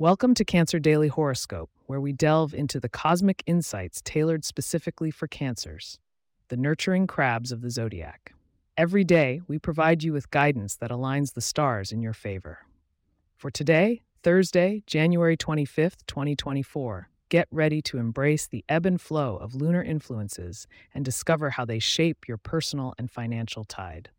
[0.00, 5.26] Welcome to Cancer Daily Horoscope, where we delve into the cosmic insights tailored specifically for
[5.26, 5.98] cancers,
[6.50, 8.32] the nurturing crabs of the zodiac.
[8.76, 12.60] Every day, we provide you with guidance that aligns the stars in your favor.
[13.36, 19.56] For today, Thursday, January 25th, 2024, get ready to embrace the ebb and flow of
[19.56, 24.10] lunar influences and discover how they shape your personal and financial tide.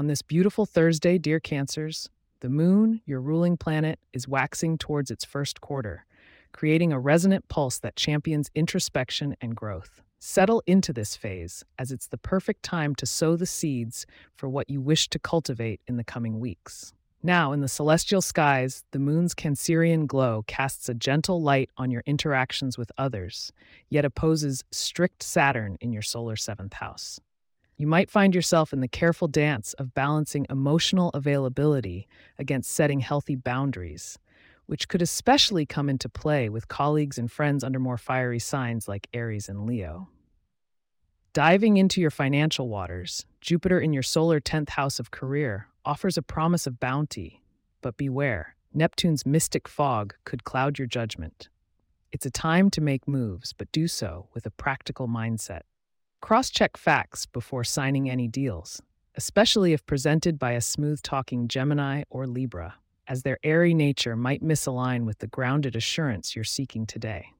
[0.00, 2.08] On this beautiful Thursday, dear Cancers,
[2.40, 6.06] the moon, your ruling planet, is waxing towards its first quarter,
[6.52, 10.00] creating a resonant pulse that champions introspection and growth.
[10.18, 14.70] Settle into this phase, as it's the perfect time to sow the seeds for what
[14.70, 16.94] you wish to cultivate in the coming weeks.
[17.22, 22.04] Now, in the celestial skies, the moon's Cancerian glow casts a gentle light on your
[22.06, 23.52] interactions with others,
[23.90, 27.20] yet opposes strict Saturn in your solar seventh house
[27.80, 32.06] you might find yourself in the careful dance of balancing emotional availability
[32.38, 34.18] against setting healthy boundaries,
[34.66, 39.08] which could especially come into play with colleagues and friends under more fiery signs like
[39.14, 40.10] Aries and Leo.
[41.32, 46.22] Diving into your financial waters, Jupiter in your solar 10th house of career offers a
[46.22, 47.42] promise of bounty,
[47.80, 51.48] but beware, Neptune's mystic fog could cloud your judgment.
[52.12, 55.62] It's a time to make moves, but do so with a practical mindset.
[56.20, 58.82] Cross check facts before signing any deals,
[59.16, 62.74] especially if presented by a smooth talking Gemini or Libra,
[63.08, 67.32] as their airy nature might misalign with the grounded assurance you're seeking today.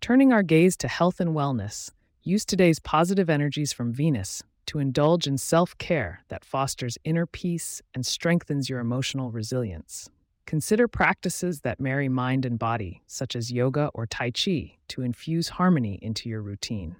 [0.00, 5.26] Turning our gaze to health and wellness, use today's positive energies from Venus to indulge
[5.26, 10.10] in self care that fosters inner peace and strengthens your emotional resilience.
[10.46, 15.50] Consider practices that marry mind and body, such as yoga or Tai Chi, to infuse
[15.50, 16.96] harmony into your routine.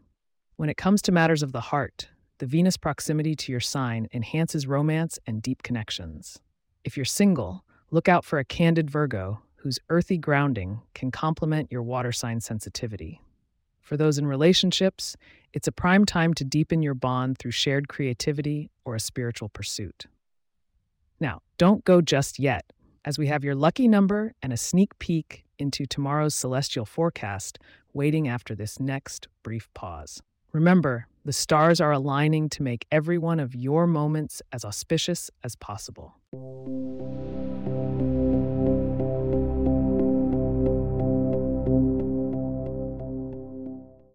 [0.60, 4.66] When it comes to matters of the heart, the Venus proximity to your sign enhances
[4.66, 6.38] romance and deep connections.
[6.84, 11.82] If you're single, look out for a candid Virgo whose earthy grounding can complement your
[11.82, 13.22] water sign sensitivity.
[13.80, 15.16] For those in relationships,
[15.54, 20.08] it's a prime time to deepen your bond through shared creativity or a spiritual pursuit.
[21.18, 22.70] Now, don't go just yet,
[23.06, 27.58] as we have your lucky number and a sneak peek into tomorrow's celestial forecast
[27.94, 30.20] waiting after this next brief pause.
[30.52, 35.54] Remember, the stars are aligning to make every one of your moments as auspicious as
[35.54, 36.14] possible.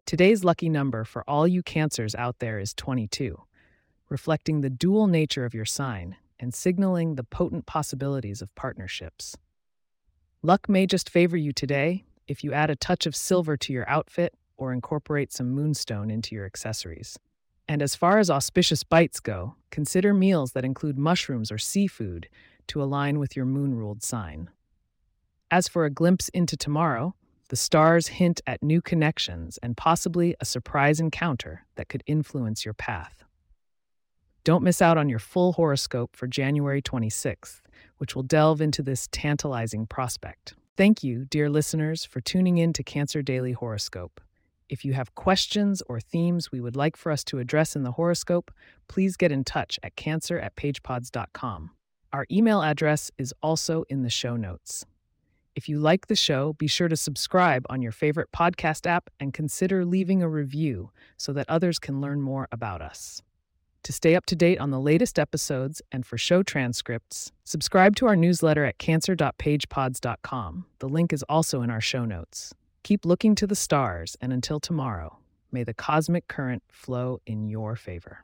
[0.06, 3.42] Today's lucky number for all you Cancers out there is 22,
[4.10, 9.38] reflecting the dual nature of your sign and signaling the potent possibilities of partnerships.
[10.44, 13.90] Luck may just favor you today if you add a touch of silver to your
[13.90, 17.18] outfit or incorporate some moonstone into your accessories.
[17.68, 22.30] And as far as auspicious bites go, consider meals that include mushrooms or seafood
[22.68, 24.50] to align with your moon ruled sign.
[25.52, 27.16] As for a glimpse into tomorrow,
[27.50, 32.74] the stars hint at new connections and possibly a surprise encounter that could influence your
[32.74, 33.24] path.
[34.44, 37.62] Don't miss out on your full horoscope for January 26th,
[37.98, 40.56] which will delve into this tantalizing prospect.
[40.78, 44.22] Thank you, dear listeners, for tuning in to Cancer Daily Horoscope.
[44.68, 47.92] If you have questions or themes we would like for us to address in the
[47.92, 48.52] horoscope,
[48.88, 51.72] please get in touch at cancer at pagepods.com.
[52.12, 54.86] Our email address is also in the show notes.
[55.56, 59.34] If you like the show, be sure to subscribe on your favorite podcast app and
[59.34, 63.22] consider leaving a review so that others can learn more about us.
[63.84, 68.08] To stay up to date on the latest episodes and for show transcripts, subscribe to
[68.08, 70.66] our newsletter at cancer.pagepods.com.
[70.80, 72.54] The link is also in our show notes.
[72.86, 75.18] Keep looking to the stars, and until tomorrow,
[75.52, 78.24] may the cosmic current flow in your favor.